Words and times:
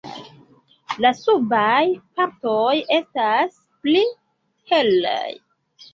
La 1.05 1.11
subaj 1.17 1.83
partoj 2.21 2.73
estas 3.05 3.61
pli 3.85 4.03
helaj. 4.73 5.33